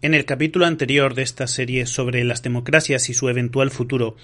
En 0.00 0.14
el 0.14 0.26
capítulo 0.26 0.64
anterior 0.64 1.16
de 1.16 1.22
esta 1.22 1.48
serie 1.48 1.84
sobre 1.86 2.22
las 2.22 2.40
democracias 2.44 3.10
y 3.10 3.14
su 3.14 3.28
eventual 3.28 3.72
futuro, 3.72 4.14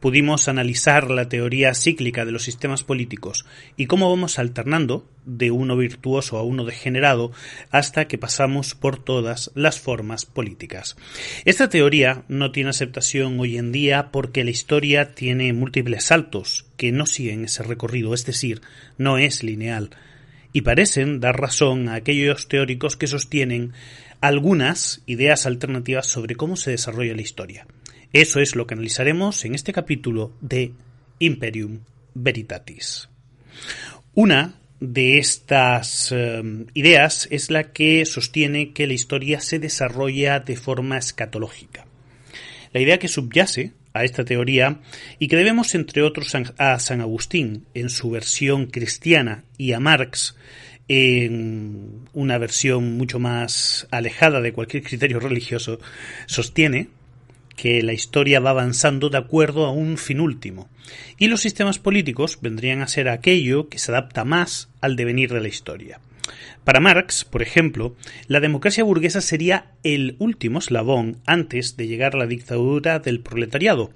pudimos 0.00 0.48
analizar 0.48 1.10
la 1.10 1.28
teoría 1.28 1.74
cíclica 1.74 2.24
de 2.24 2.32
los 2.32 2.44
sistemas 2.44 2.82
políticos 2.82 3.44
y 3.76 3.84
cómo 3.84 4.08
vamos 4.08 4.38
alternando 4.38 5.06
de 5.26 5.50
uno 5.50 5.76
virtuoso 5.76 6.38
a 6.38 6.42
uno 6.44 6.64
degenerado 6.64 7.30
hasta 7.70 8.08
que 8.08 8.16
pasamos 8.16 8.74
por 8.74 9.04
todas 9.04 9.50
las 9.54 9.78
formas 9.78 10.24
políticas. 10.24 10.96
Esta 11.44 11.68
teoría 11.68 12.24
no 12.28 12.50
tiene 12.50 12.70
aceptación 12.70 13.38
hoy 13.38 13.58
en 13.58 13.70
día 13.70 14.10
porque 14.10 14.44
la 14.44 14.50
historia 14.50 15.12
tiene 15.12 15.52
múltiples 15.52 16.04
saltos 16.04 16.64
que 16.78 16.90
no 16.90 17.04
siguen 17.04 17.44
ese 17.44 17.62
recorrido, 17.62 18.14
es 18.14 18.24
decir, 18.24 18.62
no 18.96 19.18
es 19.18 19.42
lineal, 19.42 19.90
y 20.52 20.62
parecen 20.62 21.20
dar 21.20 21.40
razón 21.40 21.88
a 21.88 21.94
aquellos 21.94 22.48
teóricos 22.48 22.96
que 22.96 23.06
sostienen 23.06 23.72
algunas 24.20 25.02
ideas 25.06 25.46
alternativas 25.46 26.06
sobre 26.06 26.34
cómo 26.34 26.56
se 26.56 26.70
desarrolla 26.70 27.14
la 27.14 27.22
historia. 27.22 27.66
Eso 28.12 28.40
es 28.40 28.56
lo 28.56 28.66
que 28.66 28.74
analizaremos 28.74 29.44
en 29.44 29.54
este 29.54 29.72
capítulo 29.72 30.32
de 30.40 30.72
Imperium 31.18 31.80
Veritatis. 32.14 33.08
Una 34.14 34.54
de 34.80 35.18
estas 35.18 36.12
eh, 36.12 36.42
ideas 36.74 37.28
es 37.30 37.50
la 37.50 37.72
que 37.72 38.04
sostiene 38.06 38.72
que 38.72 38.86
la 38.86 38.94
historia 38.94 39.40
se 39.40 39.58
desarrolla 39.58 40.40
de 40.40 40.56
forma 40.56 40.98
escatológica. 40.98 41.86
La 42.72 42.80
idea 42.80 42.98
que 42.98 43.08
subyace 43.08 43.72
a 43.98 44.04
esta 44.04 44.24
teoría 44.24 44.80
y 45.18 45.28
que 45.28 45.36
debemos 45.36 45.74
entre 45.74 46.02
otros 46.02 46.34
a 46.34 46.78
San 46.78 47.00
Agustín 47.00 47.66
en 47.74 47.90
su 47.90 48.10
versión 48.10 48.66
cristiana 48.66 49.44
y 49.56 49.72
a 49.72 49.80
Marx 49.80 50.36
en 50.88 52.06
una 52.14 52.38
versión 52.38 52.96
mucho 52.96 53.18
más 53.18 53.86
alejada 53.90 54.40
de 54.40 54.52
cualquier 54.52 54.82
criterio 54.82 55.20
religioso, 55.20 55.78
sostiene 56.26 56.88
que 57.56 57.82
la 57.82 57.92
historia 57.92 58.40
va 58.40 58.50
avanzando 58.50 59.10
de 59.10 59.18
acuerdo 59.18 59.66
a 59.66 59.72
un 59.72 59.98
fin 59.98 60.20
último, 60.20 60.68
y 61.18 61.26
los 61.26 61.40
sistemas 61.40 61.78
políticos 61.78 62.38
vendrían 62.40 62.80
a 62.80 62.88
ser 62.88 63.08
aquello 63.08 63.68
que 63.68 63.78
se 63.78 63.90
adapta 63.90 64.24
más 64.24 64.70
al 64.80 64.96
devenir 64.96 65.32
de 65.32 65.40
la 65.40 65.48
historia. 65.48 66.00
Para 66.64 66.80
Marx, 66.80 67.24
por 67.24 67.42
ejemplo, 67.42 67.94
la 68.26 68.40
democracia 68.40 68.84
burguesa 68.84 69.20
sería 69.20 69.72
el 69.82 70.16
último 70.18 70.58
eslabón 70.58 71.20
antes 71.26 71.76
de 71.76 71.86
llegar 71.86 72.14
a 72.14 72.18
la 72.18 72.26
dictadura 72.26 72.98
del 72.98 73.20
proletariado, 73.20 73.90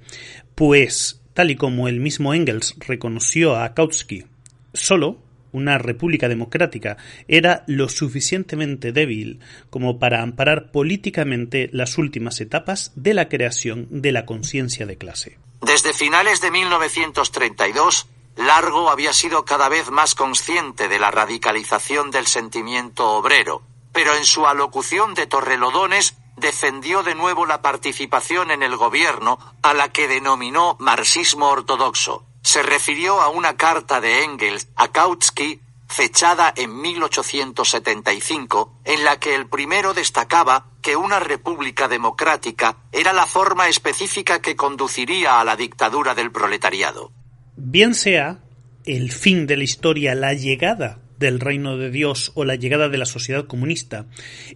pues, 0.55 1.21
tal 1.35 1.51
y 1.51 1.57
como 1.57 1.89
el 1.89 2.01
mismo 2.01 2.35
Engels 2.35 2.75
reconoció 2.79 3.57
a 3.57 3.75
Kautsky, 3.75 4.25
solo 4.73 5.19
una 5.53 5.79
república 5.79 6.29
democrática 6.29 6.97
era 7.29 7.63
lo 7.67 7.89
suficientemente 7.89 8.93
débil 8.93 9.41
como 9.71 9.99
para 9.99 10.23
amparar 10.23 10.73
políticamente 10.73 11.69
las 11.73 11.99
últimas 11.99 12.41
etapas 12.41 12.93
de 12.97 13.15
la 13.15 13.29
creación 13.29 13.87
de 13.91 14.13
la 14.13 14.27
conciencia 14.27 14.87
de 14.87 14.97
clase. 14.97 15.39
Desde 15.61 15.93
finales 15.93 16.41
de 16.41 16.51
1932, 16.51 18.09
Largo 18.37 18.91
había 18.91 19.13
sido 19.13 19.45
cada 19.45 19.69
vez 19.69 19.91
más 19.91 20.15
consciente 20.15 20.89
de 20.89 20.99
la 20.99 21.11
radicalización 21.11 22.11
del 22.11 22.27
sentimiento 22.27 23.11
obrero, 23.11 23.63
pero 23.93 24.15
en 24.15 24.25
su 24.25 24.47
alocución 24.47 25.15
de 25.15 25.27
Torrelodones 25.27 26.17
defendió 26.37 27.03
de 27.03 27.15
nuevo 27.15 27.47
la 27.47 27.63
participación 27.63 28.51
en 28.51 28.63
el 28.63 28.77
gobierno, 28.77 29.39
a 29.63 29.75
la 29.75 29.91
que 29.91 30.09
denominó 30.09 30.77
marxismo 30.81 31.49
ortodoxo 31.49 32.27
se 32.43 32.63
refirió 32.63 33.21
a 33.21 33.29
una 33.29 33.57
carta 33.57 34.01
de 34.01 34.25
Engels 34.25 34.69
a 34.77 34.89
Kautsky 34.89 35.61
fechada 35.87 36.53
en 36.57 36.81
1875, 36.81 38.81
en 38.85 39.05
la 39.05 39.21
que 39.21 39.35
el 39.35 39.47
primero 39.47 39.95
destacaba 39.95 40.67
que 40.81 40.97
una 40.97 41.21
república 41.21 41.87
democrática 41.87 42.79
era 42.93 43.13
la 43.13 43.27
forma 43.27 43.69
específica 43.69 44.41
que 44.41 44.57
conduciría 44.57 45.39
a 45.39 45.45
la 45.45 45.55
dictadura 45.55 46.15
del 46.15 46.33
proletariado. 46.33 47.13
Bien 47.57 47.95
sea 47.95 48.39
el 48.87 49.13
fin 49.13 49.47
de 49.47 49.57
la 49.57 49.65
historia, 49.65 50.15
la 50.15 50.33
llegada 50.33 51.02
del 51.23 51.41
reino 51.41 51.79
de 51.79 51.91
Dios 51.91 52.33
o 52.35 52.45
la 52.45 52.57
llegada 52.57 52.91
de 52.91 52.99
la 52.99 53.07
sociedad 53.07 53.47
comunista, 53.47 54.05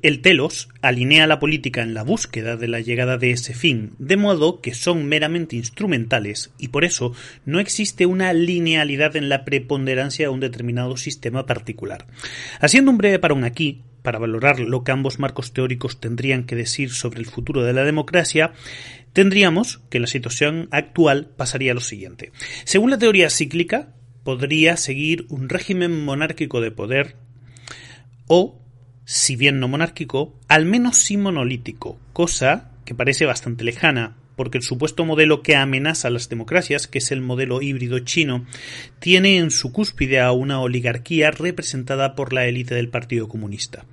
el 0.02 0.20
telos 0.20 0.68
alinea 0.82 1.26
la 1.26 1.38
política 1.38 1.80
en 1.80 1.94
la 1.94 2.02
búsqueda 2.02 2.56
de 2.56 2.68
la 2.68 2.80
llegada 2.80 3.16
de 3.16 3.30
ese 3.30 3.54
fin, 3.54 3.92
de 3.98 4.18
modo 4.18 4.60
que 4.60 4.74
son 4.74 5.06
meramente 5.06 5.56
instrumentales 5.56 6.52
y 6.58 6.68
por 6.68 6.84
eso 6.84 7.14
no 7.46 7.60
existe 7.60 8.04
una 8.04 8.34
linealidad 8.34 9.16
en 9.16 9.30
la 9.30 9.46
preponderancia 9.46 10.26
de 10.26 10.34
un 10.34 10.40
determinado 10.40 10.98
sistema 10.98 11.46
particular. 11.46 12.06
Haciendo 12.60 12.90
un 12.90 12.98
breve 12.98 13.18
parón 13.18 13.44
aquí, 13.44 13.82
para 14.02 14.18
valorar 14.18 14.60
lo 14.60 14.84
que 14.84 14.92
ambos 14.92 15.18
marcos 15.18 15.52
teóricos 15.52 15.98
tendrían 15.98 16.44
que 16.44 16.54
decir 16.54 16.90
sobre 16.90 17.18
el 17.18 17.26
futuro 17.26 17.64
de 17.64 17.72
la 17.72 17.82
democracia, 17.82 18.52
tendríamos 19.12 19.80
que 19.90 19.98
la 19.98 20.06
situación 20.06 20.68
actual 20.70 21.30
pasaría 21.36 21.74
lo 21.74 21.80
siguiente. 21.80 22.30
Según 22.64 22.90
la 22.90 22.98
teoría 22.98 23.30
cíclica, 23.30 23.94
podría 24.26 24.76
seguir 24.76 25.24
un 25.28 25.48
régimen 25.48 26.04
monárquico 26.04 26.60
de 26.60 26.72
poder 26.72 27.14
o, 28.26 28.60
si 29.04 29.36
bien 29.36 29.60
no 29.60 29.68
monárquico, 29.68 30.34
al 30.48 30.64
menos 30.64 30.96
sí 30.96 31.16
monolítico, 31.16 31.96
cosa 32.12 32.72
que 32.84 32.96
parece 32.96 33.24
bastante 33.24 33.62
lejana, 33.62 34.16
porque 34.34 34.58
el 34.58 34.64
supuesto 34.64 35.04
modelo 35.04 35.42
que 35.42 35.54
amenaza 35.54 36.08
a 36.08 36.10
las 36.10 36.28
democracias, 36.28 36.88
que 36.88 36.98
es 36.98 37.12
el 37.12 37.20
modelo 37.20 37.62
híbrido 37.62 38.00
chino, 38.00 38.44
tiene 38.98 39.36
en 39.36 39.52
su 39.52 39.70
cúspide 39.70 40.18
a 40.18 40.32
una 40.32 40.58
oligarquía 40.58 41.30
representada 41.30 42.16
por 42.16 42.32
la 42.32 42.46
élite 42.46 42.74
del 42.74 42.88
Partido 42.88 43.28
Comunista. 43.28 43.84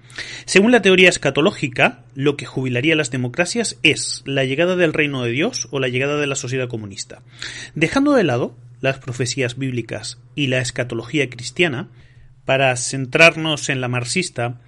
Según 0.45 0.71
la 0.71 0.81
teoría 0.81 1.09
escatológica, 1.09 2.05
lo 2.15 2.37
que 2.37 2.47
jubilaría 2.47 2.95
a 2.95 2.97
las 2.97 3.11
democracias 3.11 3.77
es 3.83 4.23
la 4.25 4.45
llegada 4.45 4.75
del 4.77 4.93
reino 4.93 5.23
de 5.23 5.29
Dios 5.29 5.67
o 5.69 5.79
la 5.79 5.89
llegada 5.89 6.19
de 6.19 6.25
la 6.25 6.35
sociedad 6.35 6.69
comunista. 6.69 7.21
Dejando 7.75 8.13
de 8.13 8.23
lado 8.23 8.55
las 8.83 8.99
profecías 8.99 9.57
bíblicas 9.57 10.19
y 10.35 10.47
la 10.47 10.59
escatología 10.59 11.29
cristiana, 11.29 11.87
para 12.43 12.75
centrarnos 12.75 13.69
en 13.69 13.79
la 13.79 13.87
marxista, 13.87 14.59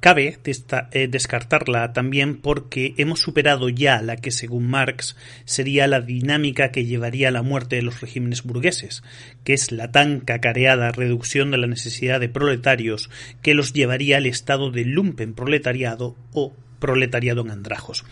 cabe 0.00 0.38
eh, 0.46 1.08
descartarla 1.08 1.92
también 1.92 2.38
porque 2.40 2.94
hemos 2.96 3.20
superado 3.20 3.68
ya 3.68 4.00
la 4.00 4.16
que 4.16 4.30
según 4.30 4.68
Marx 4.68 5.16
sería 5.44 5.86
la 5.86 6.00
dinámica 6.00 6.72
que 6.72 6.86
llevaría 6.86 7.28
a 7.28 7.30
la 7.30 7.42
muerte 7.42 7.76
de 7.76 7.82
los 7.82 8.00
regímenes 8.00 8.42
burgueses, 8.42 9.02
que 9.44 9.52
es 9.52 9.70
la 9.70 9.92
tan 9.92 10.20
cacareada 10.20 10.90
reducción 10.90 11.50
de 11.50 11.58
la 11.58 11.66
necesidad 11.66 12.20
de 12.20 12.30
proletarios 12.30 13.10
que 13.42 13.52
los 13.52 13.74
llevaría 13.74 14.16
al 14.16 14.24
estado 14.24 14.70
de 14.70 14.86
lumpen 14.86 15.34
proletariado 15.34 16.16
o 16.32 16.54
proletariado 16.82 17.42
en 17.42 17.52
andrajos. 17.52 18.04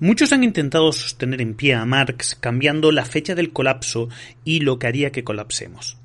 Muchos 0.00 0.32
han 0.32 0.44
intentado 0.44 0.90
sostener 0.92 1.42
en 1.42 1.52
pie 1.52 1.74
a 1.74 1.84
Marx 1.84 2.34
cambiando 2.40 2.90
la 2.90 3.04
fecha 3.04 3.34
del 3.34 3.52
colapso 3.52 4.08
y 4.46 4.60
lo 4.60 4.78
que 4.78 4.86
haría 4.86 5.12
que 5.12 5.24
colapsemos. 5.24 5.98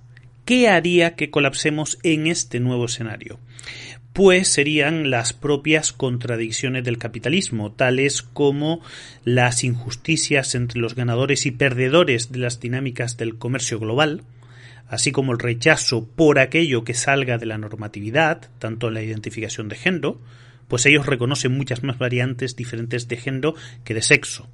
¿Qué 0.44 0.68
haría 0.68 1.16
que 1.16 1.32
colapsemos 1.32 1.98
en 2.04 2.28
este 2.28 2.60
nuevo 2.60 2.86
escenario? 2.86 3.40
pues 4.12 4.50
serían 4.50 5.12
las 5.12 5.32
propias 5.32 5.94
contradicciones 5.94 6.84
del 6.84 6.98
capitalismo, 6.98 7.72
tales 7.72 8.22
como 8.22 8.82
las 9.24 9.64
injusticias 9.64 10.56
entre 10.56 10.82
los 10.82 10.96
ganadores 10.96 11.46
y 11.46 11.52
perdedores 11.52 12.32
de 12.32 12.40
las 12.40 12.60
dinámicas 12.60 13.16
del 13.16 13.38
comercio 13.38 13.80
global, 13.80 14.24
así 14.90 15.12
como 15.14 15.32
el 15.32 15.40
rechazo 15.40 16.06
por 16.06 16.40
aquello 16.40 16.84
que 16.84 16.96
salga 16.96 17.38
de 17.38 17.46
la 17.46 17.60
normatividad, 17.60 18.50
tanto 18.58 18.90
en 18.90 18.96
la 18.96 19.04
identificación 19.04 19.70
de 19.70 19.78
género, 19.78 20.20
pues 20.70 20.86
ellos 20.86 21.06
reconocen 21.06 21.52
muchas 21.52 21.84
más 21.84 21.98
variantes 21.98 22.56
diferentes 22.56 23.10
de 23.10 23.18
género 23.18 23.56
que 23.84 23.94
de 23.94 24.02
sexo. 24.02 24.50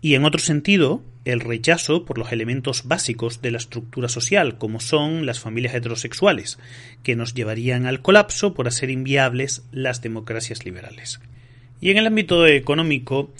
Y 0.00 0.14
en 0.14 0.24
otro 0.24 0.40
sentido, 0.40 1.02
el 1.24 1.40
rechazo 1.40 2.04
por 2.04 2.18
los 2.18 2.30
elementos 2.30 2.86
básicos 2.86 3.42
de 3.42 3.50
la 3.50 3.58
estructura 3.58 4.08
social, 4.08 4.58
como 4.58 4.78
son 4.78 5.26
las 5.26 5.40
familias 5.40 5.74
heterosexuales, 5.74 6.58
que 7.02 7.16
nos 7.16 7.34
llevarían 7.34 7.86
al 7.86 8.02
colapso 8.02 8.54
por 8.54 8.68
hacer 8.68 8.90
inviables 8.90 9.64
las 9.72 10.02
democracias 10.02 10.64
liberales. 10.64 11.18
Y 11.80 11.90
en 11.90 11.96
el 11.96 12.06
ámbito 12.06 12.46
económico, 12.46 13.32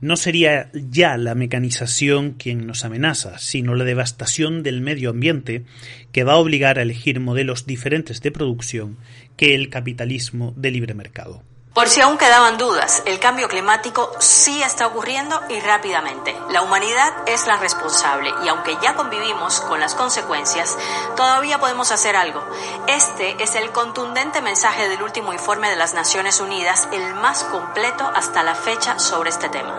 no 0.00 0.16
sería 0.16 0.70
ya 0.72 1.16
la 1.16 1.34
mecanización 1.34 2.32
quien 2.32 2.66
nos 2.66 2.84
amenaza, 2.84 3.38
sino 3.38 3.74
la 3.74 3.84
devastación 3.84 4.62
del 4.62 4.80
medio 4.80 5.10
ambiente 5.10 5.64
que 6.12 6.24
va 6.24 6.34
a 6.34 6.38
obligar 6.38 6.78
a 6.78 6.82
elegir 6.82 7.18
modelos 7.18 7.66
diferentes 7.66 8.20
de 8.20 8.30
producción 8.30 8.98
que 9.36 9.54
el 9.54 9.70
capitalismo 9.70 10.52
de 10.56 10.70
libre 10.70 10.94
mercado. 10.94 11.42
Por 11.76 11.90
si 11.90 12.00
aún 12.00 12.16
quedaban 12.16 12.56
dudas, 12.56 13.02
el 13.04 13.20
cambio 13.20 13.48
climático 13.48 14.10
sí 14.18 14.62
está 14.62 14.86
ocurriendo 14.86 15.38
y 15.50 15.60
rápidamente. 15.60 16.34
La 16.48 16.62
humanidad 16.62 17.12
es 17.26 17.46
la 17.46 17.58
responsable 17.58 18.32
y 18.42 18.48
aunque 18.48 18.78
ya 18.80 18.94
convivimos 18.94 19.60
con 19.60 19.78
las 19.78 19.94
consecuencias, 19.94 20.74
todavía 21.16 21.58
podemos 21.58 21.92
hacer 21.92 22.16
algo. 22.16 22.42
Este 22.86 23.42
es 23.42 23.56
el 23.56 23.72
contundente 23.72 24.40
mensaje 24.40 24.88
del 24.88 25.02
último 25.02 25.34
informe 25.34 25.68
de 25.68 25.76
las 25.76 25.92
Naciones 25.92 26.40
Unidas, 26.40 26.88
el 26.92 27.12
más 27.12 27.44
completo 27.44 28.10
hasta 28.14 28.42
la 28.42 28.54
fecha 28.54 28.98
sobre 28.98 29.28
este 29.28 29.50
tema. 29.50 29.74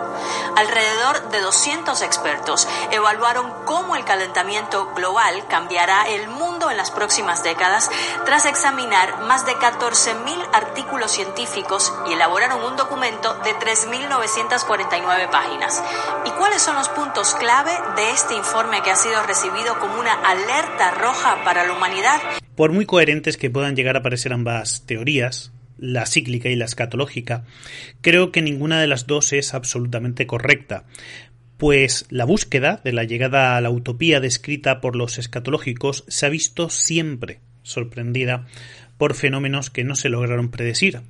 Alrededor 0.55 1.29
de 1.29 1.41
200 1.41 1.99
expertos 2.03 2.67
evaluaron 2.91 3.51
cómo 3.65 3.95
el 3.95 4.05
calentamiento 4.05 4.93
global 4.93 5.47
cambiará 5.47 6.07
el 6.07 6.27
mundo 6.27 6.69
en 6.69 6.77
las 6.77 6.91
próximas 6.91 7.41
décadas 7.41 7.89
tras 8.23 8.45
examinar 8.45 9.21
más 9.21 9.47
de 9.47 9.55
14.000 9.55 10.47
artículos 10.53 11.11
científicos 11.11 11.86
y 12.09 12.13
elaboraron 12.13 12.63
un 12.63 12.75
documento 12.75 13.35
de 13.43 13.51
3.949 13.51 15.29
páginas. 15.29 15.83
¿Y 16.25 16.31
cuáles 16.31 16.61
son 16.61 16.75
los 16.75 16.89
puntos 16.89 17.35
clave 17.35 17.71
de 17.95 18.11
este 18.11 18.35
informe 18.35 18.81
que 18.83 18.91
ha 18.91 18.95
sido 18.95 19.21
recibido 19.23 19.79
como 19.79 19.99
una 19.99 20.13
alerta 20.13 20.91
roja 20.91 21.43
para 21.43 21.65
la 21.65 21.73
humanidad? 21.73 22.21
Por 22.55 22.71
muy 22.71 22.85
coherentes 22.85 23.37
que 23.37 23.49
puedan 23.49 23.75
llegar 23.75 23.97
a 23.97 24.01
parecer 24.01 24.33
ambas 24.33 24.85
teorías, 24.85 25.51
la 25.77 26.05
cíclica 26.05 26.49
y 26.49 26.55
la 26.55 26.65
escatológica, 26.65 27.45
creo 28.01 28.31
que 28.31 28.41
ninguna 28.41 28.81
de 28.81 28.87
las 28.87 29.07
dos 29.07 29.33
es 29.33 29.53
absolutamente 29.53 30.25
correcta, 30.25 30.85
pues 31.57 32.05
la 32.09 32.25
búsqueda 32.25 32.81
de 32.83 32.93
la 32.93 33.03
llegada 33.03 33.57
a 33.57 33.61
la 33.61 33.69
utopía 33.69 34.19
descrita 34.19 34.79
por 34.81 34.95
los 34.95 35.17
escatológicos 35.17 36.03
se 36.07 36.25
ha 36.25 36.29
visto 36.29 36.69
siempre 36.69 37.41
sorprendida 37.63 38.47
por 38.97 39.13
fenómenos 39.13 39.69
que 39.69 39.83
no 39.83 39.95
se 39.95 40.09
lograron 40.09 40.49
predecir, 40.49 41.01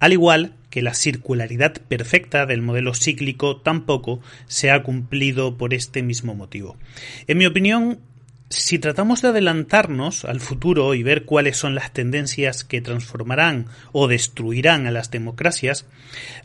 al 0.00 0.12
igual 0.12 0.54
que 0.70 0.82
la 0.82 0.94
circularidad 0.94 1.72
perfecta 1.88 2.46
del 2.46 2.62
modelo 2.62 2.94
cíclico 2.94 3.58
tampoco 3.58 4.20
se 4.46 4.70
ha 4.70 4.82
cumplido 4.82 5.56
por 5.56 5.72
este 5.72 6.02
mismo 6.02 6.34
motivo. 6.34 6.76
En 7.26 7.38
mi 7.38 7.46
opinión, 7.46 8.00
si 8.48 8.78
tratamos 8.78 9.22
de 9.22 9.28
adelantarnos 9.28 10.24
al 10.24 10.40
futuro 10.40 10.94
y 10.94 11.02
ver 11.02 11.24
cuáles 11.24 11.56
son 11.56 11.74
las 11.74 11.92
tendencias 11.92 12.62
que 12.62 12.80
transformarán 12.80 13.66
o 13.92 14.06
destruirán 14.06 14.86
a 14.86 14.92
las 14.92 15.10
democracias, 15.10 15.86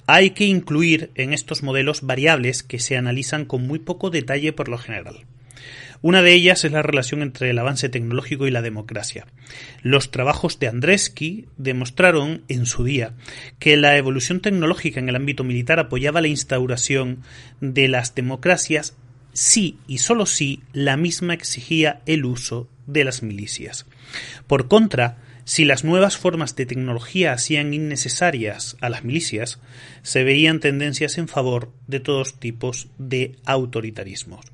hay 0.07 0.31
que 0.31 0.45
incluir 0.45 1.11
en 1.15 1.31
estos 1.31 1.61
modelos 1.61 2.01
variables 2.01 2.63
que 2.63 2.79
se 2.79 2.97
analizan 2.97 3.45
con 3.45 3.67
muy 3.67 3.79
poco 3.79 4.09
detalle 4.09 4.51
por 4.51 4.67
lo 4.67 4.77
general. 4.77 5.25
Una 6.03 6.23
de 6.23 6.33
ellas 6.33 6.65
es 6.65 6.71
la 6.71 6.81
relación 6.81 7.21
entre 7.21 7.51
el 7.51 7.59
avance 7.59 7.87
tecnológico 7.87 8.47
y 8.47 8.51
la 8.51 8.63
democracia. 8.63 9.27
Los 9.83 10.09
trabajos 10.09 10.57
de 10.59 10.67
Andresky 10.67 11.45
demostraron 11.57 12.43
en 12.47 12.65
su 12.65 12.83
día 12.83 13.13
que 13.59 13.77
la 13.77 13.95
evolución 13.97 14.39
tecnológica 14.41 14.99
en 14.99 15.09
el 15.09 15.15
ámbito 15.15 15.43
militar 15.43 15.79
apoyaba 15.79 16.21
la 16.21 16.27
instauración 16.27 17.21
de 17.59 17.87
las 17.87 18.15
democracias 18.15 18.95
si 19.33 19.77
y 19.87 19.99
sólo 19.99 20.25
si 20.25 20.61
la 20.73 20.97
misma 20.97 21.33
exigía 21.35 22.01
el 22.05 22.25
uso 22.25 22.67
de 22.87 23.03
las 23.03 23.21
milicias. 23.21 23.85
Por 24.47 24.67
contra, 24.67 25.19
si 25.45 25.65
las 25.65 25.83
nuevas 25.83 26.17
formas 26.17 26.55
de 26.55 26.65
tecnología 26.65 27.33
hacían 27.33 27.73
innecesarias 27.73 28.75
a 28.81 28.89
las 28.89 29.03
milicias, 29.03 29.59
se 30.01 30.23
veían 30.23 30.59
tendencias 30.59 31.17
en 31.17 31.27
favor 31.27 31.71
de 31.87 31.99
todos 31.99 32.39
tipos 32.39 32.87
de 32.97 33.35
autoritarismos. 33.45 34.45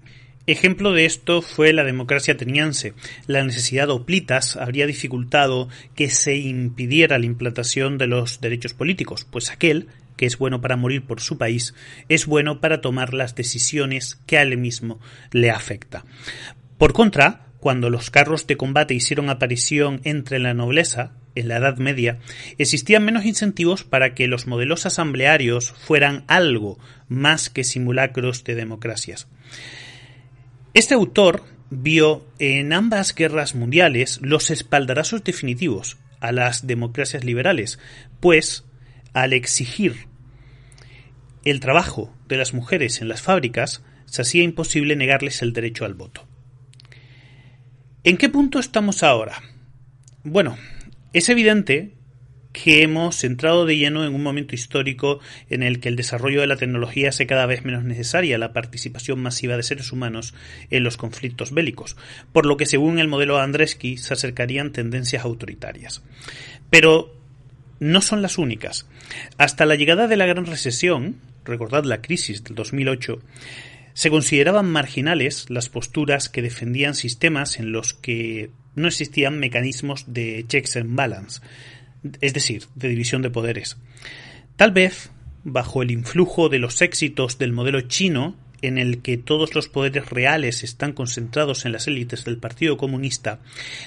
Ejemplo 0.47 0.93
de 0.93 1.03
esto 1.03 1.41
fue 1.41 1.73
la 1.73 1.83
democracia 1.83 2.35
ateniense. 2.35 2.93
La 3.25 3.43
necesidad 3.43 3.87
de 3.87 3.93
oplitas 3.93 4.55
habría 4.55 4.87
dificultado 4.87 5.67
que 5.93 6.09
se 6.09 6.37
impidiera 6.37 7.19
la 7.19 7.25
implantación 7.25 7.97
de 7.97 8.07
los 8.07 8.39
derechos 8.39 8.73
políticos, 8.73 9.27
pues 9.29 9.51
aquel 9.51 9.87
que 10.15 10.25
es 10.25 10.37
bueno 10.37 10.61
para 10.61 10.77
morir 10.77 11.03
por 11.03 11.19
su 11.19 11.37
país 11.37 11.75
es 12.07 12.25
bueno 12.25 12.61
para 12.61 12.79
tomar 12.79 13.13
las 13.13 13.35
decisiones 13.35 14.21
que 14.25 14.37
a 14.37 14.41
él 14.41 14.57
mismo 14.57 15.01
le 15.33 15.51
afecta. 15.51 16.05
Por 16.77 16.93
contra, 16.93 17.47
cuando 17.59 17.89
los 17.89 18.09
carros 18.09 18.47
de 18.47 18.55
combate 18.55 18.93
hicieron 18.93 19.29
aparición 19.29 19.99
entre 20.05 20.39
la 20.39 20.53
nobleza, 20.53 21.11
en 21.35 21.49
la 21.49 21.57
Edad 21.57 21.75
Media, 21.75 22.19
existían 22.57 23.03
menos 23.03 23.25
incentivos 23.25 23.83
para 23.83 24.15
que 24.15 24.29
los 24.29 24.47
modelos 24.47 24.85
asamblearios 24.85 25.73
fueran 25.73 26.23
algo 26.27 26.79
más 27.09 27.49
que 27.49 27.65
simulacros 27.65 28.45
de 28.45 28.55
democracias. 28.55 29.27
Este 30.77 30.93
autor 30.93 31.41
vio 31.71 32.23
en 32.37 32.71
ambas 32.71 33.15
guerras 33.15 33.55
mundiales 33.55 34.19
los 34.21 34.51
espaldarazos 34.51 35.23
definitivos 35.23 35.97
a 36.19 36.31
las 36.31 36.67
democracias 36.67 37.23
liberales, 37.23 37.79
pues 38.19 38.63
al 39.11 39.33
exigir 39.33 40.05
el 41.43 41.61
trabajo 41.61 42.15
de 42.27 42.37
las 42.37 42.53
mujeres 42.53 43.01
en 43.01 43.07
las 43.07 43.23
fábricas, 43.23 43.81
se 44.05 44.21
hacía 44.21 44.43
imposible 44.43 44.95
negarles 44.95 45.41
el 45.41 45.51
derecho 45.51 45.83
al 45.83 45.95
voto. 45.95 46.27
¿En 48.03 48.17
qué 48.17 48.29
punto 48.29 48.59
estamos 48.59 49.01
ahora? 49.01 49.41
Bueno, 50.23 50.59
es 51.11 51.27
evidente 51.29 51.96
que 52.63 52.81
hemos 52.81 53.23
entrado 53.23 53.67
de 53.67 53.77
lleno 53.77 54.03
en 54.03 54.15
un 54.15 54.23
momento 54.23 54.55
histórico 54.55 55.19
en 55.47 55.61
el 55.61 55.79
que 55.79 55.89
el 55.89 55.95
desarrollo 55.95 56.41
de 56.41 56.47
la 56.47 56.55
tecnología 56.55 57.09
hace 57.09 57.27
cada 57.27 57.45
vez 57.45 57.63
menos 57.63 57.83
necesaria 57.83 58.39
la 58.39 58.51
participación 58.51 59.21
masiva 59.21 59.55
de 59.57 59.61
seres 59.61 59.91
humanos 59.91 60.33
en 60.71 60.83
los 60.83 60.97
conflictos 60.97 61.51
bélicos, 61.51 61.97
por 62.33 62.47
lo 62.47 62.57
que 62.57 62.65
según 62.65 62.97
el 62.97 63.09
modelo 63.09 63.37
Andresky 63.39 63.97
se 63.97 64.15
acercarían 64.15 64.71
tendencias 64.71 65.23
autoritarias. 65.23 66.01
Pero 66.71 67.15
no 67.79 68.01
son 68.01 68.23
las 68.23 68.39
únicas. 68.39 68.87
Hasta 69.37 69.67
la 69.67 69.75
llegada 69.75 70.07
de 70.07 70.17
la 70.17 70.25
gran 70.25 70.47
recesión, 70.47 71.17
recordad 71.45 71.83
la 71.83 72.01
crisis 72.01 72.43
del 72.43 72.55
2008, 72.55 73.19
se 73.93 74.09
consideraban 74.09 74.65
marginales 74.65 75.51
las 75.51 75.69
posturas 75.69 76.27
que 76.27 76.41
defendían 76.41 76.95
sistemas 76.95 77.59
en 77.59 77.71
los 77.71 77.93
que 77.93 78.49
no 78.73 78.87
existían 78.87 79.39
mecanismos 79.39 80.05
de 80.07 80.43
checks 80.47 80.75
and 80.75 80.95
balance, 80.95 81.41
es 82.21 82.33
decir, 82.33 82.65
de 82.75 82.89
división 82.89 83.21
de 83.21 83.29
poderes. 83.29 83.77
Tal 84.55 84.71
vez, 84.71 85.11
bajo 85.43 85.81
el 85.81 85.91
influjo 85.91 86.49
de 86.49 86.59
los 86.59 86.81
éxitos 86.81 87.37
del 87.37 87.53
modelo 87.53 87.81
chino, 87.81 88.35
en 88.61 88.77
el 88.77 89.01
que 89.01 89.17
todos 89.17 89.55
los 89.55 89.69
poderes 89.69 90.09
reales 90.09 90.63
están 90.63 90.93
concentrados 90.93 91.65
en 91.65 91.71
las 91.71 91.87
élites 91.87 92.25
del 92.25 92.37
Partido 92.37 92.77
Comunista, 92.77 93.39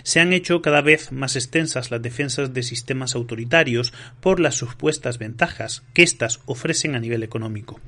se 0.03 0.21
han 0.21 0.33
hecho 0.33 0.63
cada 0.63 0.81
vez 0.81 1.13
más 1.13 1.37
extensas 1.37 1.91
las 1.91 2.03
defensas 2.03 2.55
de 2.55 2.63
sistemas 2.63 3.15
autoritarios 3.15 3.93
por 4.21 4.41
las 4.41 4.55
supuestas 4.57 5.19
ventajas 5.19 5.83
que 5.93 6.03
éstas 6.03 6.41
ofrecen 6.47 6.95
a 6.95 7.01
nivel 7.01 7.23
económico. 7.23 7.81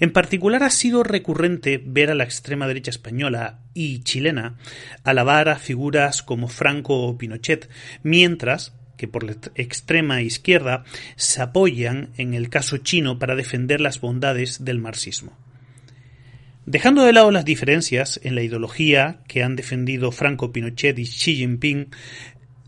En 0.00 0.12
particular 0.12 0.62
ha 0.62 0.70
sido 0.70 1.02
recurrente 1.02 1.82
ver 1.84 2.10
a 2.10 2.14
la 2.14 2.24
extrema 2.24 2.66
derecha 2.66 2.90
española 2.90 3.60
y 3.74 4.00
chilena 4.00 4.56
alabar 5.04 5.48
a 5.48 5.56
figuras 5.56 6.22
como 6.22 6.48
Franco 6.48 7.06
o 7.06 7.18
Pinochet, 7.18 7.70
mientras 8.02 8.72
que 8.96 9.08
por 9.08 9.22
la 9.24 9.36
extrema 9.54 10.22
izquierda 10.22 10.84
se 11.16 11.42
apoyan 11.42 12.10
en 12.16 12.34
el 12.34 12.48
caso 12.48 12.78
chino 12.78 13.18
para 13.18 13.36
defender 13.36 13.80
las 13.80 14.00
bondades 14.00 14.64
del 14.64 14.78
marxismo. 14.78 15.36
Dejando 16.66 17.04
de 17.04 17.12
lado 17.12 17.30
las 17.30 17.44
diferencias 17.44 18.18
en 18.24 18.34
la 18.34 18.42
ideología 18.42 19.20
que 19.28 19.44
han 19.44 19.54
defendido 19.54 20.10
Franco 20.10 20.50
Pinochet 20.50 20.98
y 20.98 21.04
Xi 21.04 21.36
Jinping, 21.36 21.90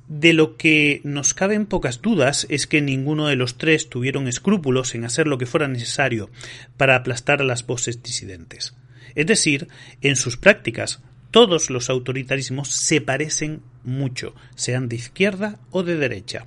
de 0.06 0.32
lo 0.32 0.56
que 0.56 1.00
nos 1.04 1.34
caben 1.34 1.66
pocas 1.66 2.00
dudas 2.00 2.46
es 2.48 2.66
que 2.66 2.80
ninguno 2.80 3.26
de 3.26 3.36
los 3.36 3.58
tres 3.58 3.90
tuvieron 3.90 4.28
escrúpulos 4.28 4.94
en 4.94 5.04
hacer 5.04 5.26
lo 5.26 5.36
que 5.36 5.46
fuera 5.46 5.68
necesario 5.68 6.30
para 6.76 6.96
aplastar 6.96 7.42
a 7.42 7.44
las 7.44 7.66
voces 7.66 8.02
disidentes. 8.02 8.74
Es 9.14 9.26
decir, 9.26 9.68
en 10.00 10.16
sus 10.16 10.36
prácticas 10.36 11.02
todos 11.30 11.70
los 11.70 11.90
autoritarismos 11.90 12.68
se 12.68 13.00
parecen 13.00 13.62
mucho, 13.84 14.34
sean 14.54 14.88
de 14.88 14.96
izquierda 14.96 15.58
o 15.70 15.82
de 15.82 15.96
derecha. 15.96 16.46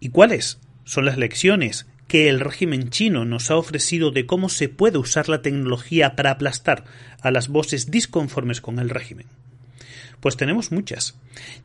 ¿Y 0.00 0.10
cuáles 0.10 0.58
son 0.84 1.06
las 1.06 1.18
lecciones 1.18 1.86
que 2.08 2.28
el 2.28 2.40
régimen 2.40 2.90
chino 2.90 3.24
nos 3.24 3.50
ha 3.50 3.56
ofrecido 3.56 4.10
de 4.10 4.26
cómo 4.26 4.48
se 4.48 4.68
puede 4.68 4.98
usar 4.98 5.28
la 5.28 5.42
tecnología 5.42 6.16
para 6.16 6.30
aplastar 6.30 6.84
a 7.20 7.30
las 7.30 7.48
voces 7.48 7.90
disconformes 7.90 8.60
con 8.60 8.78
el 8.78 8.90
régimen? 8.90 9.26
Pues 10.24 10.38
tenemos 10.38 10.72
muchas. 10.72 11.18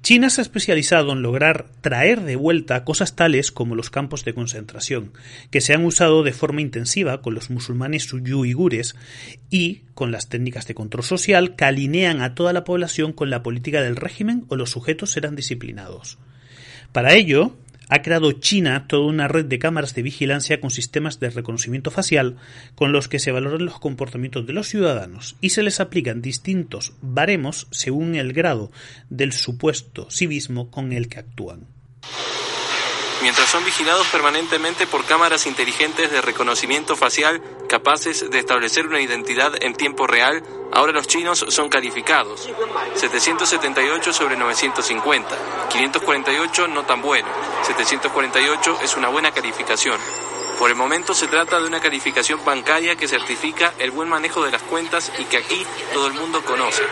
China 0.03 0.29
se 0.29 0.41
ha 0.41 0.43
especializado 0.43 1.13
en 1.13 1.21
lograr 1.21 1.67
traer 1.79 2.23
de 2.23 2.35
vuelta 2.35 2.83
cosas 2.83 3.15
tales 3.15 3.53
como 3.53 3.73
los 3.73 3.89
campos 3.89 4.25
de 4.25 4.33
concentración, 4.33 5.13
que 5.49 5.61
se 5.61 5.73
han 5.73 5.85
usado 5.85 6.23
de 6.23 6.33
forma 6.33 6.59
intensiva 6.59 7.21
con 7.21 7.35
los 7.35 7.49
musulmanes 7.49 8.11
uigures 8.11 8.97
y 9.49 9.83
con 9.93 10.11
las 10.11 10.27
técnicas 10.27 10.67
de 10.67 10.75
control 10.75 11.05
social 11.05 11.55
que 11.55 11.63
alinean 11.63 12.21
a 12.21 12.35
toda 12.35 12.51
la 12.51 12.65
población 12.65 13.13
con 13.13 13.29
la 13.29 13.43
política 13.43 13.81
del 13.81 13.95
régimen 13.95 14.43
o 14.49 14.57
los 14.57 14.71
sujetos 14.71 15.11
serán 15.11 15.37
disciplinados. 15.37 16.17
Para 16.91 17.13
ello, 17.13 17.55
ha 17.89 18.01
creado 18.01 18.31
China 18.31 18.85
toda 18.87 19.07
una 19.07 19.27
red 19.27 19.45
de 19.45 19.59
cámaras 19.59 19.95
de 19.95 20.03
vigilancia 20.03 20.61
con 20.61 20.69
sistemas 20.69 21.19
de 21.19 21.29
reconocimiento 21.31 21.91
facial 21.91 22.37
con 22.75 22.91
los 22.91 23.07
que 23.07 23.19
se 23.19 23.31
valoran 23.31 23.65
los 23.65 23.79
comportamientos 23.79 24.47
de 24.47 24.53
los 24.53 24.67
ciudadanos 24.67 25.35
y 25.41 25.49
se 25.49 25.63
les 25.63 25.79
aplican 25.79 26.21
distintos 26.21 26.93
baremos 27.01 27.67
según 27.71 28.15
el 28.15 28.31
grado 28.31 28.71
del 29.09 29.33
supuesto 29.33 30.09
civismo 30.09 30.69
con 30.69 30.93
el 30.93 31.09
que 31.09 31.19
actúan. 31.19 31.67
Mientras 33.21 33.49
son 33.49 33.65
vigilados 33.65 34.07
permanentemente 34.07 34.87
por 34.87 35.05
cámaras 35.05 35.45
inteligentes 35.45 36.11
de 36.11 36.21
reconocimiento 36.21 36.95
facial 36.95 37.41
capaces 37.67 38.29
de 38.29 38.39
establecer 38.39 38.87
una 38.87 39.01
identidad 39.01 39.53
en 39.61 39.75
tiempo 39.75 40.07
real, 40.07 40.43
ahora 40.71 40.91
los 40.91 41.07
chinos 41.07 41.45
son 41.49 41.69
calificados. 41.69 42.49
778 42.95 44.13
sobre 44.13 44.35
950, 44.35 45.37
548 45.69 46.67
no 46.67 46.83
tan 46.85 47.01
bueno, 47.01 47.27
748 47.63 48.79
es 48.83 48.95
una 48.95 49.09
buena 49.09 49.31
calificación. 49.31 49.99
Por 50.59 50.69
el 50.69 50.75
momento 50.75 51.13
se 51.13 51.27
trata 51.27 51.57
de 51.57 51.67
una 51.67 51.79
calificación 51.79 52.43
bancaria 52.43 52.97
que 52.97 53.07
certifica 53.07 53.73
el 53.79 53.91
buen 53.91 54.09
manejo 54.09 54.43
de 54.43 54.51
las 54.51 54.61
cuentas 54.63 55.09
y 55.17 55.23
que 55.23 55.37
aquí 55.37 55.65
todo 55.93 56.07
el 56.07 56.13
mundo 56.13 56.43
conoce. 56.43 56.83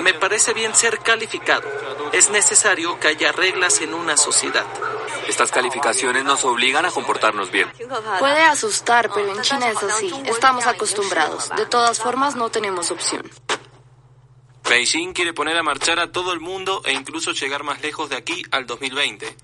Me 0.00 0.12
parece 0.12 0.52
bien 0.52 0.74
ser 0.74 0.98
calificado. 0.98 1.66
Es 2.12 2.28
necesario 2.28 3.00
que 3.00 3.08
haya 3.08 3.32
reglas 3.32 3.80
en 3.80 3.94
una 3.94 4.18
sociedad. 4.18 4.66
Estas 5.28 5.50
calificaciones 5.50 6.24
nos 6.24 6.44
obligan 6.44 6.84
a 6.84 6.90
comportarnos 6.90 7.50
bien. 7.50 7.70
Puede 8.18 8.42
asustar, 8.42 9.10
pero 9.14 9.34
en 9.34 9.42
China 9.42 9.70
es 9.70 9.82
así. 9.82 10.12
Estamos 10.26 10.66
acostumbrados. 10.66 11.50
De 11.56 11.66
todas 11.66 11.98
formas, 11.98 12.36
no 12.36 12.50
tenemos 12.50 12.90
opción. 12.90 13.30
Beijing 14.68 15.12
quiere 15.12 15.34
poner 15.34 15.56
a 15.56 15.62
marchar 15.62 15.98
a 15.98 16.10
todo 16.10 16.32
el 16.32 16.40
mundo 16.40 16.82
e 16.84 16.92
incluso 16.92 17.32
llegar 17.32 17.64
más 17.64 17.82
lejos 17.82 18.08
de 18.08 18.16
aquí 18.16 18.42
al 18.50 18.66
2020. 18.66 19.36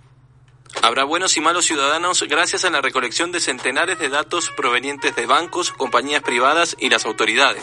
Habrá 0.82 1.04
buenos 1.04 1.36
y 1.36 1.40
malos 1.40 1.66
ciudadanos 1.66 2.22
gracias 2.22 2.64
a 2.64 2.70
la 2.70 2.80
recolección 2.80 3.32
de 3.32 3.40
centenares 3.40 3.98
de 3.98 4.08
datos 4.08 4.50
provenientes 4.56 5.14
de 5.14 5.26
bancos, 5.26 5.72
compañías 5.72 6.22
privadas 6.22 6.76
y 6.78 6.88
las 6.88 7.04
autoridades. 7.04 7.62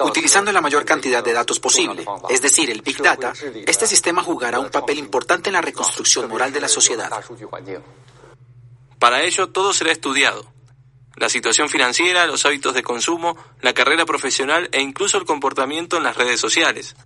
Utilizando 0.00 0.52
la 0.52 0.60
mayor 0.60 0.84
cantidad 0.84 1.22
de 1.22 1.32
datos 1.32 1.58
posible, 1.60 2.04
es 2.28 2.42
decir, 2.42 2.70
el 2.70 2.82
Big 2.82 2.98
Data, 2.98 3.32
este 3.66 3.86
sistema 3.86 4.22
jugará 4.22 4.58
un 4.58 4.70
papel 4.70 4.98
importante 4.98 5.48
en 5.48 5.54
la 5.54 5.60
reconstrucción 5.60 6.28
moral 6.28 6.52
de 6.52 6.60
la 6.60 6.68
sociedad. 6.68 7.10
Para 8.98 9.22
ello, 9.22 9.48
todo 9.48 9.72
será 9.72 9.92
estudiado. 9.92 10.46
La 11.16 11.28
situación 11.28 11.68
financiera, 11.68 12.26
los 12.26 12.44
hábitos 12.44 12.74
de 12.74 12.82
consumo, 12.82 13.36
la 13.60 13.72
carrera 13.72 14.04
profesional 14.04 14.68
e 14.72 14.80
incluso 14.80 15.16
el 15.16 15.24
comportamiento 15.24 15.96
en 15.96 16.02
las 16.02 16.16
redes 16.16 16.40
sociales. 16.40 16.96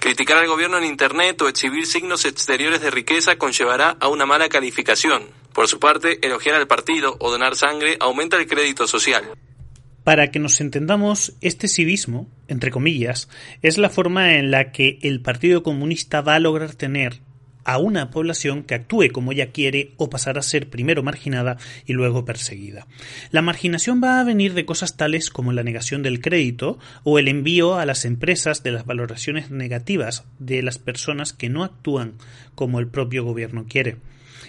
Criticar 0.00 0.38
al 0.38 0.48
gobierno 0.48 0.78
en 0.78 0.84
Internet 0.84 1.40
o 1.42 1.48
exhibir 1.48 1.86
signos 1.86 2.24
exteriores 2.24 2.80
de 2.80 2.90
riqueza 2.90 3.36
conllevará 3.36 3.96
a 4.00 4.08
una 4.08 4.26
mala 4.26 4.48
calificación. 4.48 5.30
Por 5.52 5.68
su 5.68 5.78
parte, 5.78 6.18
elogiar 6.26 6.56
al 6.56 6.66
partido 6.66 7.16
o 7.20 7.30
donar 7.30 7.54
sangre 7.54 7.96
aumenta 8.00 8.36
el 8.36 8.48
crédito 8.48 8.88
social. 8.88 9.30
Para 10.04 10.30
que 10.30 10.40
nos 10.40 10.60
entendamos, 10.60 11.34
este 11.40 11.68
civismo, 11.68 12.28
entre 12.48 12.70
comillas, 12.70 13.28
es 13.62 13.78
la 13.78 13.88
forma 13.88 14.34
en 14.34 14.50
la 14.50 14.72
que 14.72 14.98
el 15.02 15.20
Partido 15.20 15.62
Comunista 15.62 16.20
va 16.22 16.34
a 16.34 16.40
lograr 16.40 16.74
tener 16.74 17.20
a 17.64 17.78
una 17.78 18.10
población 18.10 18.64
que 18.64 18.74
actúe 18.74 19.12
como 19.12 19.32
ella 19.32 19.52
quiere 19.52 19.92
o 19.96 20.10
pasar 20.10 20.38
a 20.38 20.42
ser 20.42 20.68
primero 20.68 21.02
marginada 21.02 21.58
y 21.86 21.92
luego 21.92 22.24
perseguida. 22.24 22.86
La 23.30 23.42
marginación 23.42 24.00
va 24.02 24.20
a 24.20 24.24
venir 24.24 24.54
de 24.54 24.64
cosas 24.64 24.96
tales 24.96 25.30
como 25.30 25.52
la 25.52 25.62
negación 25.62 26.02
del 26.02 26.20
crédito 26.20 26.78
o 27.04 27.20
el 27.20 27.28
envío 27.28 27.76
a 27.76 27.86
las 27.86 28.04
empresas 28.04 28.62
de 28.62 28.72
las 28.72 28.84
valoraciones 28.84 29.50
negativas 29.50 30.24
de 30.40 30.62
las 30.62 30.78
personas 30.78 31.32
que 31.32 31.48
no 31.48 31.62
actúan 31.62 32.14
como 32.54 32.80
el 32.80 32.88
propio 32.88 33.24
gobierno 33.24 33.66
quiere. 33.68 33.96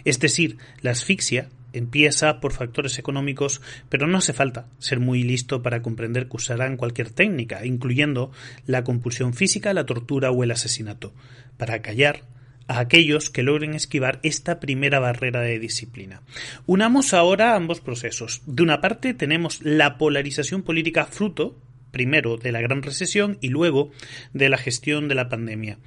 Es 0.05 0.19
decir, 0.19 0.57
la 0.81 0.91
asfixia 0.91 1.49
empieza 1.73 2.39
por 2.39 2.53
factores 2.53 2.97
económicos, 2.99 3.61
pero 3.89 4.07
no 4.07 4.19
hace 4.19 4.33
falta 4.33 4.67
ser 4.79 4.99
muy 4.99 5.23
listo 5.23 5.61
para 5.61 5.81
comprender 5.81 6.27
que 6.27 6.37
usarán 6.37 6.77
cualquier 6.77 7.09
técnica, 7.09 7.65
incluyendo 7.65 8.31
la 8.65 8.83
compulsión 8.83 9.33
física, 9.33 9.73
la 9.73 9.85
tortura 9.85 10.31
o 10.31 10.43
el 10.43 10.51
asesinato, 10.51 11.13
para 11.57 11.81
callar 11.81 12.23
a 12.67 12.79
aquellos 12.79 13.29
que 13.29 13.43
logren 13.43 13.73
esquivar 13.73 14.19
esta 14.23 14.59
primera 14.59 14.99
barrera 14.99 15.41
de 15.41 15.59
disciplina. 15.59 16.21
Unamos 16.65 17.13
ahora 17.13 17.55
ambos 17.55 17.81
procesos. 17.81 18.41
De 18.45 18.63
una 18.63 18.79
parte 18.79 19.13
tenemos 19.13 19.61
la 19.61 19.97
polarización 19.97 20.63
política 20.63 21.05
fruto 21.05 21.57
primero 21.93 22.37
de 22.37 22.51
la 22.51 22.59
gran 22.59 22.81
recesión 22.81 23.37
y 23.39 23.49
luego 23.49 23.91
de 24.33 24.49
la 24.49 24.57
gestión 24.57 25.07
de 25.07 25.15
la 25.15 25.29
pandemia, 25.29 25.77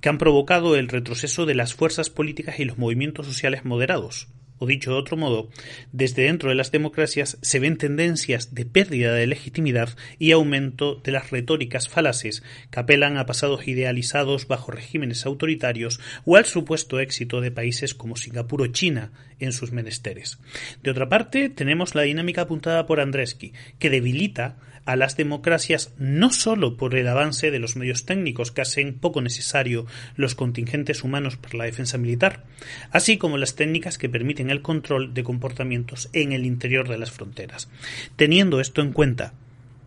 que 0.00 0.08
han 0.08 0.16
provocado 0.16 0.76
el 0.76 0.88
retroceso 0.88 1.44
de 1.44 1.56
las 1.56 1.74
fuerzas 1.74 2.08
políticas 2.08 2.60
y 2.60 2.64
los 2.64 2.78
movimientos 2.78 3.26
sociales 3.26 3.64
moderados, 3.64 4.28
o 4.58 4.66
dicho 4.66 4.92
de 4.92 4.98
otro 4.98 5.16
modo, 5.16 5.48
desde 5.92 6.22
dentro 6.22 6.48
de 6.48 6.54
las 6.54 6.72
democracias 6.72 7.38
se 7.42 7.58
ven 7.58 7.76
tendencias 7.76 8.54
de 8.54 8.64
pérdida 8.64 9.12
de 9.12 9.26
legitimidad 9.26 9.90
y 10.18 10.32
aumento 10.32 10.96
de 10.96 11.12
las 11.12 11.30
retóricas 11.30 11.88
falaces 11.88 12.42
que 12.70 12.80
apelan 12.80 13.16
a 13.18 13.26
pasados 13.26 13.66
idealizados 13.68 14.48
bajo 14.48 14.72
regímenes 14.72 15.26
autoritarios 15.26 16.00
o 16.24 16.36
al 16.36 16.44
supuesto 16.44 17.00
éxito 17.00 17.40
de 17.40 17.50
países 17.50 17.94
como 17.94 18.16
Singapur 18.16 18.62
o 18.62 18.66
China 18.68 19.12
en 19.38 19.52
sus 19.52 19.72
menesteres. 19.72 20.38
De 20.82 20.90
otra 20.90 21.08
parte, 21.08 21.48
tenemos 21.48 21.94
la 21.94 22.02
dinámica 22.02 22.42
apuntada 22.42 22.86
por 22.86 23.00
Andresky, 23.00 23.52
que 23.78 23.90
debilita 23.90 24.56
a 24.86 24.96
las 24.96 25.16
democracias 25.16 25.92
no 25.98 26.32
sólo 26.32 26.76
por 26.76 26.94
el 26.94 27.08
avance 27.08 27.50
de 27.50 27.58
los 27.58 27.76
medios 27.76 28.06
técnicos 28.06 28.52
que 28.52 28.62
hacen 28.62 28.94
poco 28.94 29.20
necesario 29.20 29.86
los 30.16 30.34
contingentes 30.34 31.04
humanos 31.04 31.36
para 31.36 31.58
la 31.58 31.64
defensa 31.64 31.98
militar, 31.98 32.44
así 32.90 33.18
como 33.18 33.36
las 33.36 33.56
técnicas 33.56 33.98
que 33.98 34.08
permiten 34.08 34.48
el 34.48 34.62
control 34.62 35.12
de 35.12 35.24
comportamientos 35.24 36.08
en 36.12 36.32
el 36.32 36.46
interior 36.46 36.88
de 36.88 36.98
las 36.98 37.10
fronteras. 37.10 37.68
Teniendo 38.16 38.60
esto 38.60 38.80
en 38.80 38.92
cuenta, 38.92 39.34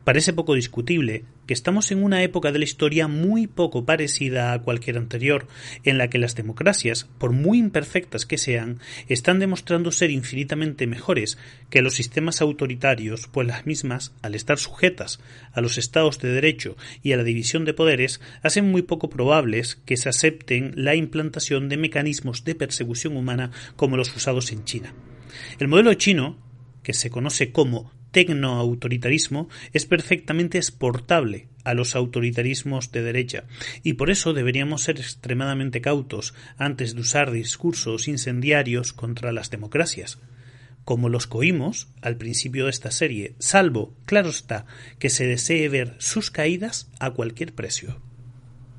Parece 0.10 0.34
poco 0.34 0.56
discutible 0.56 1.24
que 1.46 1.54
estamos 1.54 1.92
en 1.92 2.04
una 2.04 2.24
época 2.24 2.52
de 2.52 2.58
la 2.58 2.66
historia 2.66 3.08
muy 3.08 3.46
poco 3.46 3.86
parecida 3.86 4.54
a 4.54 4.60
cualquier 4.64 4.98
anterior, 4.98 5.46
en 5.84 6.00
la 6.00 6.10
que 6.10 6.18
las 6.18 6.34
democracias, 6.34 7.08
por 7.20 7.32
muy 7.32 7.60
imperfectas 7.60 8.26
que 8.26 8.40
sean, 8.40 8.80
están 9.08 9.38
demostrando 9.38 9.92
ser 9.92 10.10
infinitamente 10.10 10.88
mejores 10.88 11.38
que 11.70 11.84
los 11.84 11.94
sistemas 11.94 12.42
autoritarios, 12.42 13.28
pues 13.32 13.48
las 13.48 13.68
mismas, 13.68 14.12
al 14.24 14.34
estar 14.34 14.58
sujetas 14.58 15.20
a 15.52 15.62
los 15.62 15.78
estados 15.78 16.18
de 16.18 16.30
derecho 16.30 16.76
y 17.04 17.12
a 17.12 17.18
la 17.18 17.24
división 17.24 17.64
de 17.64 17.76
poderes, 17.76 18.20
hacen 18.42 18.72
muy 18.72 18.82
poco 18.82 19.12
probables 19.12 19.76
que 19.76 19.96
se 19.96 20.10
acepten 20.10 20.74
la 20.76 20.96
implantación 20.96 21.70
de 21.70 21.78
mecanismos 21.78 22.44
de 22.46 22.56
persecución 22.56 23.16
humana 23.16 23.52
como 23.76 23.96
los 23.96 24.16
usados 24.16 24.52
en 24.54 24.66
China. 24.66 24.92
El 25.60 25.68
modelo 25.68 25.94
chino, 25.94 26.40
que 26.82 26.96
se 26.96 27.12
conoce 27.12 27.52
como 27.52 27.92
tecnoautoritarismo 28.12 29.50
es 29.74 29.86
perfectamente 29.86 30.58
exportable 30.58 31.48
a 31.64 31.74
los 31.74 31.96
autoritarismos 31.96 32.92
de 32.92 33.04
derecha 33.04 33.44
y 33.84 33.94
por 33.94 34.10
eso 34.10 34.34
deberíamos 34.34 34.84
ser 34.84 34.98
extremadamente 34.98 35.82
cautos 35.82 36.34
antes 36.58 36.96
de 36.96 37.02
usar 37.02 37.32
discursos 37.32 38.08
incendiarios 38.08 38.94
contra 38.94 39.32
las 39.32 39.50
democracias 39.50 40.20
como 40.90 41.10
los 41.10 41.28
coímos 41.28 41.88
al 42.02 42.18
principio 42.18 42.64
de 42.64 42.72
esta 42.72 42.90
serie, 42.90 43.36
salvo, 43.38 43.94
claro 44.06 44.30
está, 44.30 44.66
que 44.98 45.12
se 45.12 45.28
desee 45.28 45.70
ver 45.70 45.94
sus 46.00 46.32
caídas 46.32 46.90
a 47.00 47.12
cualquier 47.12 47.54
precio. 47.54 48.02